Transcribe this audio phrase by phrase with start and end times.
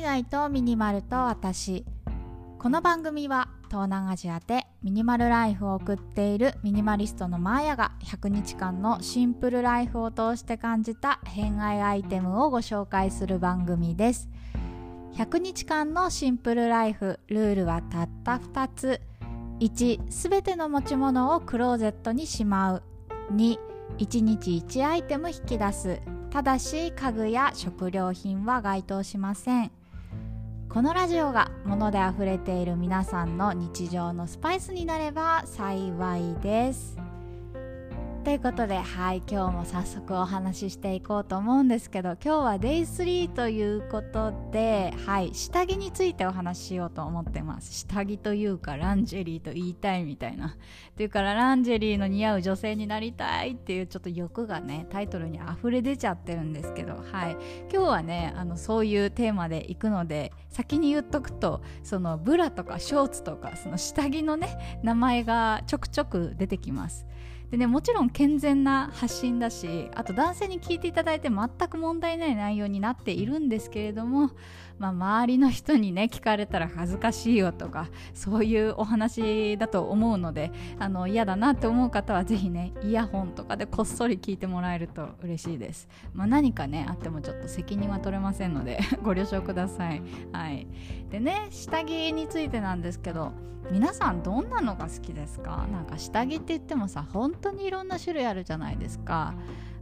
[0.00, 1.84] 海外とミニマルと私。
[2.58, 14.30] この番組は東南アジアでミニマルライフを送っているミニマリストのマーヤが100日間のシンプルライフを通して感じた偏愛アイテムをご紹介する番組です。
[15.16, 19.02] 100日間のシンプルライフルールはたった2つ。
[19.60, 22.82] 1すべての持ち物をクローゼットにしまう。
[23.34, 23.58] 2
[23.98, 26.00] 1日1アイテム引き出す。
[26.30, 29.70] ただし家具や食料品は該当しません。
[30.70, 36.99] このラジオが物であふれている皆さんの日常のスパイスになれば幸いです。
[38.22, 47.72] ということではい今日も早速お話ししていこうと思うんですけど今日は Day3 ということではい下着についてお話ししようと思ってます。
[47.72, 50.48] 下着というかランジェリーと言いたいみたいな。
[50.48, 50.50] っ
[50.96, 57.36] ていうからランジェリーの似合う女性になりたいっていうちょっと欲がねタイトルに溢れ出ちゃってるんですけどはい。
[57.72, 67.06] 今日はねあのそういうテーマでいくので先に言っとくとそのブラとかショーツとかその下着のね名前がちょくちょく出てきます。
[67.50, 74.30] でねもちろん健全な発信だしあと男性に聞いていただいて全く問題ない内容になっているんですけれども、
[74.78, 90.68] まあ、周りの人にね聞かれたら恥ずかしいよとかそういうお話だと思うのであの嫌だなって思う方はぜひねイヤホンとかでこっそり聞いてもらえると嬉しいです、まあ、何かねあってもちょっと責任は取れませんので ご了承ください、はい、
[91.10, 93.32] でね下着についてなんですけど
[93.70, 95.68] 皆さんどんなのが好きですか？
[95.70, 99.34] なんか下着って言ってもさ本当にいろんな種類あるじゃないですか。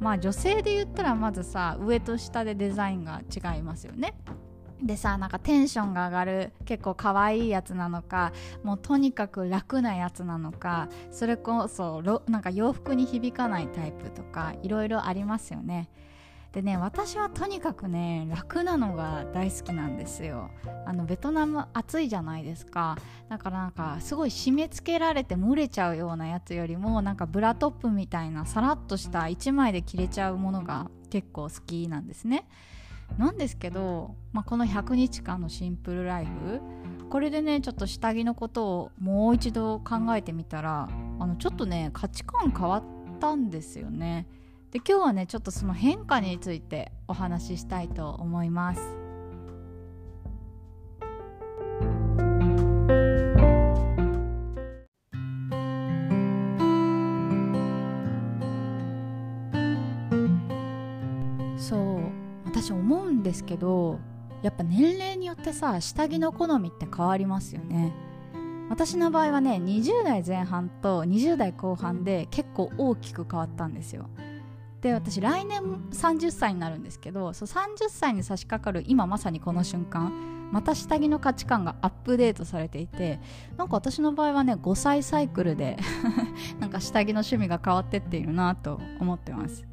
[0.00, 4.14] まあ女性で言ったらまずさ上と下でデザインが違いますよね。
[4.82, 8.32] でさなんかテンションが上がる結構可愛いやつなのか
[8.64, 15.88] もうとにかく楽なやつなのかそれこそなんか洋服に響かないタイプとかいろいろありますよね。
[16.52, 20.50] でね私はとにかくね楽なのが大好きなんですよ。
[20.84, 22.98] あのベトナム暑いじゃないですか。
[23.30, 32.46] だからなんかすごい締め付けられて蒸れちゃうようなやつよりもなんかブラトップみたいなさらっとした1枚で着れちゃうものが結構好きなんですね。
[33.18, 36.60] なんですけど、まあ、この100日間のシンプルライフ
[37.10, 42.84] これでねちょっと下着のことをもう一度考えてみたらあのちょっとね価値観変わっ
[43.20, 44.26] たんですよね。
[44.72, 48.80] で今日はねちょっとその変化についてお話ししたいと思います。
[61.58, 62.00] そう
[62.46, 64.00] 私思うんですけど
[64.42, 67.92] やっぱ年齢によってさ下着の好みって変わりますよね。
[68.70, 74.08] 私の場合はね20代前半と20代後半で結構大きく変わったんですよ。
[74.82, 75.62] で私来年
[75.92, 80.12] 30歳になるんですけどそう30歳に差し掛かる今まさにこの瞬間
[80.50, 83.20] また下着の価値観がアップデートされていて
[83.56, 85.78] なんか私の場合はね5歳サイクルで
[86.60, 89.64] なんか下着の趣味が変わってっているなと思ってます。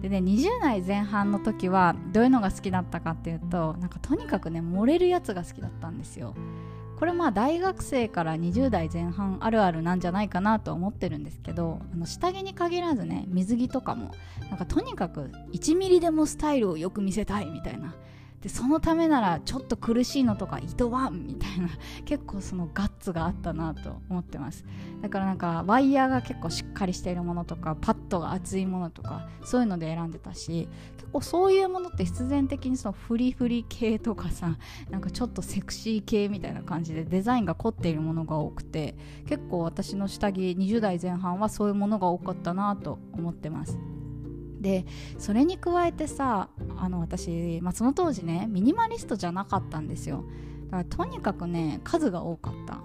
[0.00, 6.34] でね20代前半の時はどういうのが好きだったかっていうとなんかとにかくね漏れるやつが好きだったんですよ。
[7.02, 14.12] これまあ大学生から20代前半あるあるなんじゃないかなと思ってるんですけどあの下着に限らずね水着とかも
[14.48, 17.96] なんかとにかく1ミリでもスタイルをよく見せたいみたいな
[18.42, 21.68] でそのためならちょっと苦しいのとかいとわんみたいな
[22.04, 24.64] 結構そのガッツがあったなと思ってます。
[25.00, 34.56] だからなんかワイヤーが結構しっかりしているものとかパッドが厚いものとかそういうので選んでたし結構そういうものって必然的にそのフリフリ系とかさ
[34.90, 43.78] なんかちょっとセクシー系みたいな感じでデザインが凝っているものが多くて結構私の下着20代前半はそういうものが多かったなと思ってます。
[44.62, 44.86] で
[45.18, 50.24] それに加えてさあの私、まあ、その当時ねミニマリストじゃなかったんですよ。
[50.70, 52.80] だからとにかくね数が多かった。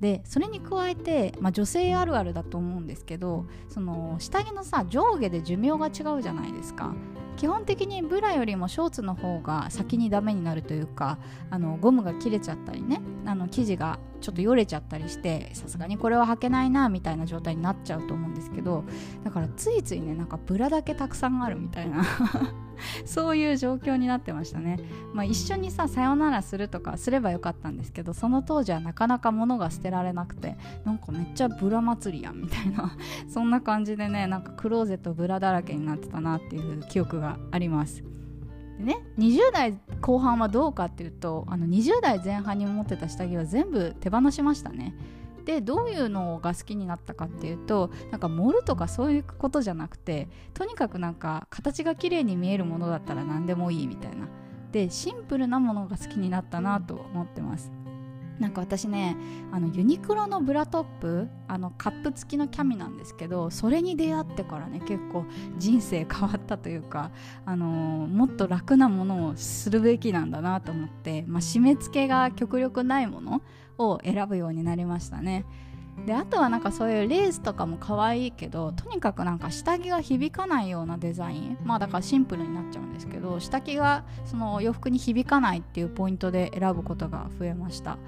[0.00, 6.94] でそれに加えて、まあ、女性あるあるだと思うんですけどその下着のさ上下で寿命が違うじゃないですか。
[7.40, 11.16] 基本的にブラよりもショーツの方が先にダメになるというか
[11.48, 18.84] あのゴムが切れちゃったりねあの生地がちょっとよれちゃったりしてさすがにこれは履けないなみたいな状態になっちゃうと思うんですけど
[19.24, 22.04] だからついついねなんかブラだけたくさんあるみたいな。
[23.04, 24.78] そういう状況になってましたね、
[25.12, 32.96] まあ、一緒にささよならするとかすればよかったんですけどその当時はなかなか物が捨てられなくてなんかめっちゃブラ祭りやんみたいな
[33.28, 38.02] そんな感じでねなんかクローゼットブラだらけになってたなっていう記憶があります。
[38.78, 44.94] でね20代後半はどうかっていうとあの20代前半に持ってた下着は全部手放しましたね。
[45.44, 54.28] でどういうのが好きになったかっていうとなんか盛るとかそういうことじゃなくてとにかくなんか形が綺麗に見えるものだったら何でもいいみたいな。
[54.72, 57.72] でシンプルなものが好きになったなと思ってます。
[58.40, 59.16] なんか私ね
[59.52, 65.26] あのユニクロのブラトップあのカップ付きのキャミなんですけどそれに出会ってからね結構
[65.58, 67.10] 人生変わったというか、
[67.44, 73.42] あのー、もっと楽なものをするべきなんだなと思って、まあ、締め付けが極力ないもの
[73.78, 75.44] を選ぶようになりましたね。
[76.06, 81.58] であとはなんかそういうレースとかも可愛いけどとにかくなんか下着が響かないようなデザイン。
[81.64, 87.98] まあだからシンプルになっちゃうんですけど下着がその洋服に響かないっていうポイントで選ぶことが増えました。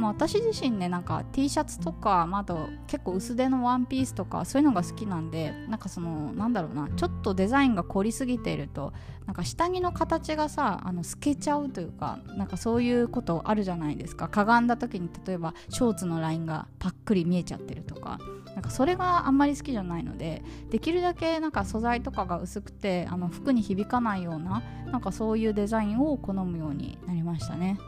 [0.00, 8.94] まあ、私自身ねなんか T シャツとか、まあ、あと結構薄手のワンピースとかそういうのが好きなんでなんかそのなんだろうなちょっとデザインが凝りすぎていると
[9.26, 18.18] なんか下着の形がさあの透けちゃうというかなんかそういうことあるじゃないですかかがんだ時に例えばショーツのラインがパックリ見えちゃってるとか
[18.54, 27.78] なんかそれがあんまり好きじゃないのでできるだけなんか素材とかが薄くてあの服に響かないようななんかそういうデザインを好むようになりましたね。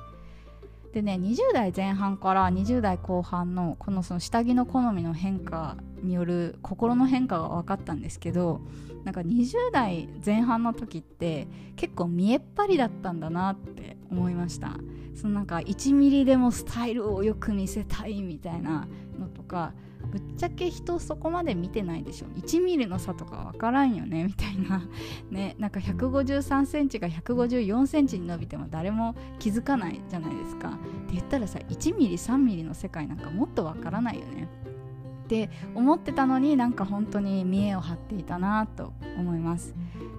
[0.92, 8.60] でね20代前半から20代後半のこのその下着の好みの変化による心の変化が分かったんですけど
[9.04, 14.76] なんか20代前半の時って結構見えっ張りだったんだなって思いました。
[15.14, 18.86] そのなんか1ミリでもスタイルをよく見せたいみたいな
[19.18, 19.74] のとか
[20.12, 22.26] ぶっちゃけ人そこまで見てないでしょ。
[22.26, 24.24] 1ミリの差とか分からんよね。
[24.28, 24.82] みたいな。
[25.30, 25.56] ね。
[25.58, 30.68] なんか153センチが154センチに伸びても誰も気づかないじゃないですか。
[30.68, 34.48] って言ったらさ1ミリ3ミリの世界なんかもっと分からないよね。
[35.24, 39.74] って思ってたのになんか本当に見栄を張っていたなと思います。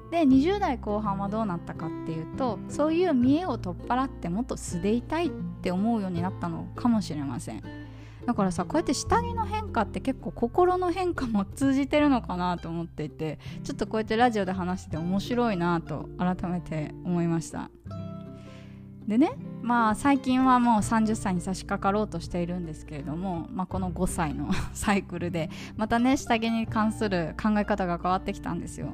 [0.09, 5.29] で20代後半はどうなったかっていうとそういう見栄を取っ払ってもっと素でいたいっ
[5.61, 7.82] て思うようになったのかもしれません。
[8.25, 17.69] だからさこうやって下着の変化って結構心の変化も通じてるのかなと思っていてちょっとこうやってラジオで話してて面白いなと改めて思いました。
[19.07, 28.93] でねまあ最近はもう30歳に差し掛かろうとしているんですけれども、まあ、この5歳の サイクルでまたね下着に関する考え方が変わってきたんですよ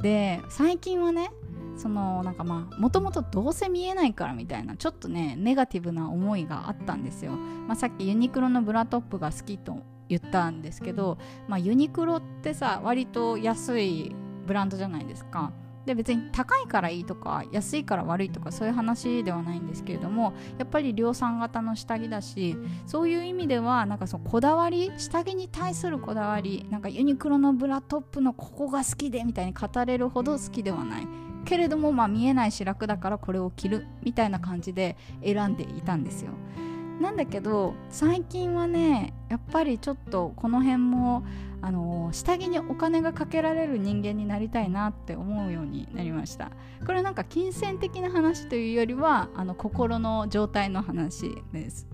[0.00, 1.30] で最近はね
[1.76, 11.18] そのなんかまあもともとどうせ見えないからみたいなちょっとねネガティブな思いがあったんですよ、まあ、さっきユニクロのブラトップが好きと言ったんですけど、
[11.48, 14.14] まあ、ユニクロってさ割と安い
[14.46, 15.52] ブランドじゃないですか。
[15.86, 31.08] で別に高いからいいとか安いから悪いとかそういう話ではないんですけれどもやっぱり量産型の下着だしそういう意味ではなんかそのこだわり下着に対するこだわりなんかユニクロのブラトップのここが好きでみたいに語れるほど好きではない。
[31.44, 36.32] けれどもまあ見えないし楽だからこれを着るみたいな感じで選んでいたんですよ。
[37.00, 41.24] なんだけど最近はねやっぱりちょっとこの辺も
[41.60, 46.50] あの下着にお金がかけられる人間になりたいなって思うようになりました。
[46.86, 51.86] これはなんか金銭的な話というよりはあの心の状態の話です。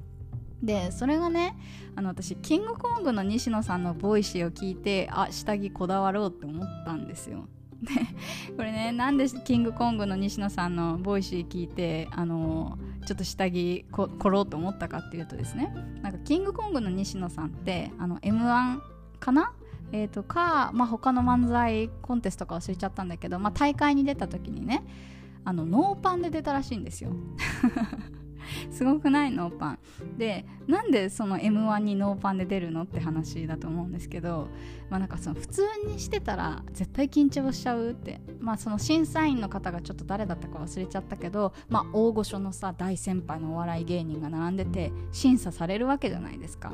[0.62, 1.56] でそれがね
[1.96, 7.48] あの私キングコングの西野さんの Voicy を聞いてあ下着こだわろうって思ったんですよ。
[8.56, 15.74] これねなんでキングコングの西野さんのボイシー聞いてあのちょっと下着こ凝ろうと思ったかっていうとですね。
[16.02, 18.80] なんかキングコングの西野さんってあの M-1
[19.18, 19.52] かな？
[19.92, 24.84] えーと、か、まあ、他の漫才コンテストか忘れちゃったんだけど、まあ、大会に出た時にね
[25.44, 27.10] あのノーパンで出たらしいんですよ。
[28.70, 29.78] すごくないノーパン。
[30.18, 34.48] でなんでその m 1にノーパンで出るのって話だと思うんですけど、
[34.88, 46.72] まあ、なんかその普通にしてたら絶対緊張しちゃうって、まあ、その審査員の方がちょっと誰だったか忘れちゃったけど、まあ、大御所のさ大先輩のお笑い芸人が並んでて審査されるわけじゃないですか。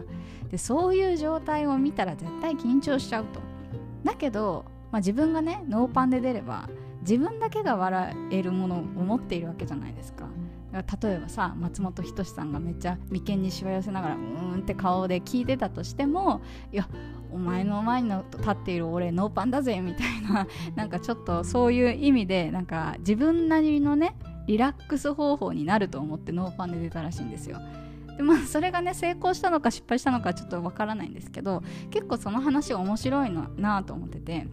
[0.50, 3.40] でそういう状態を見たら絶対緊張しちゃうと。
[4.04, 6.68] だけど、まあ、自分がねノーパンで出れば
[7.00, 10.26] 自分だけが笑えるものを持っているわけじゃないですか。
[10.82, 16.40] 例えばさ松本人志さんがめっちゃ眉間にしわ寄せながらうーんって顔で聞いてたとしても
[16.72, 16.88] いや
[17.32, 24.14] お前の前に立っている俺ノーパンだぜみたいな なんかちょっとそういう意味でなんか自分なりのね
[24.46, 27.58] リラックス方法になると思ってノーパンで出たらしいんですよ。
[28.16, 34.48] でまあそれがね成功したのか失敗したのかちょっとわからないんですけど結構その話面白いのなと思ってて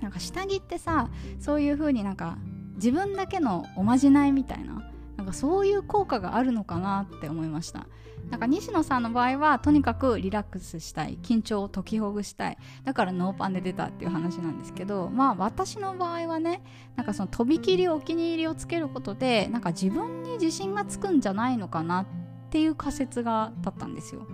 [0.00, 1.08] なんか下着ってさ
[1.38, 2.38] そういう風になんか
[2.76, 4.82] 自分だけのおまじないみたいな
[5.20, 7.86] なんかそういう効果があるのかなって思いました。
[8.30, 12.56] なんか西野さんの場合はとにかくリラックスしたい緊張を解きほぐしたい。
[12.84, 16.62] だからノーパンで出たっていう話なんですけどまあ私の場合はね
[16.96, 22.06] なんかそのとびきりお気に入りをつけることでなんか自分に自信がつくんじゃないのかなっ
[22.48, 24.26] ていう仮説が立ったんですよ。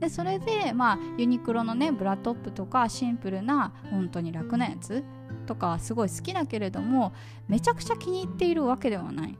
[0.00, 5.04] でそれでまあユニクロのねブラトップとかシンプルな本当に楽なやつ
[5.46, 7.12] とかすごい好きだけれども
[7.46, 9.38] めちゃくちゃ気に入っているわけではない。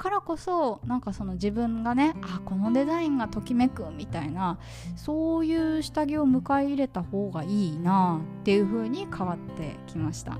[0.00, 4.58] からこそなんかその自分がねあこのデザインがときめくみたいな
[4.96, 10.38] そういう下着を迎え入れた方がいいなっていう風に変わってきました。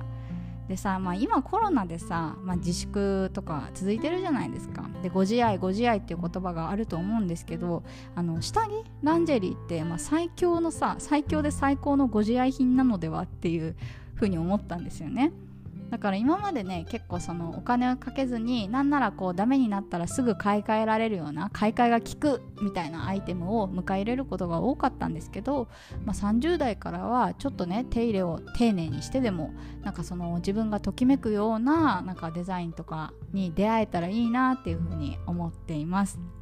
[0.66, 4.88] でさ、まあ、今コロナでさ、まあ、自粛とか続いてるじゃないですか。
[5.02, 7.82] でご自愛ご自愛っていう言葉があると思うんですけど
[8.14, 13.76] あの下着ランジェリーって、まあ、最強のさ最強で最高のご自愛品なのではっていう
[14.14, 15.32] ふうに思ったんですよね。
[15.90, 25.68] だから今までね結構そのお金をかけずになんならこうダメになったらすぐ買い替えられるような買い替えが効くみたいなアイテムを迎え入れることが多かったんですけど、
[26.04, 36.39] まあ、30代からはちょっとね手入れを丁寧にしてでもなんかその自分がときめくようななんかデザインとかに出会えたらいいなっていうふうに思っています。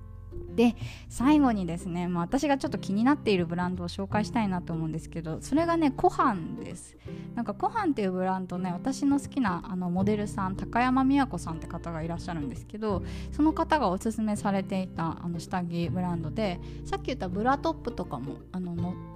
[0.59, 0.75] で
[1.09, 6.97] 最後にですね、まあ、私がちょっと気になっているブランドを紹介したいなと思うんですけどそれがねコハンです。
[7.37, 19.08] なんかコハンっていうブランドね私の好きなあのモデルさん高山美和子さんって方がいらっしゃるんですけどその方がおすすめされていたあの下着ブランドでさっき言ったブラトップとかもあののなんだろう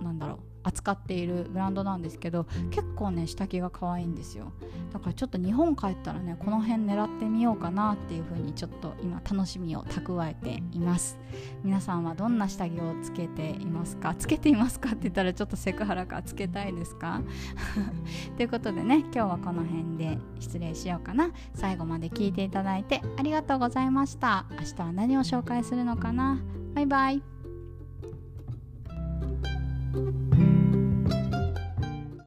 [0.72, 4.52] 扱っているブランドなんですけど結構ね下着が可愛いんですよ。
[4.92, 11.18] だからちょっと日本帰ったらねこの辺狙ってみようかなっていう風にちょっと今楽しみを蓄えています。
[11.62, 14.14] 皆さんはどんな下着をつけていますか？
[14.14, 17.20] つけていますかって言ったらちょっとセクハラかつけたいですか？
[18.36, 21.30] ということでね今日はこの辺で失礼しようかな。
[21.54, 24.46] 最後まで聞いていただいてありがとうございました。
[24.52, 26.38] 明日は何を紹介するのかな？
[26.74, 27.22] バイバイ。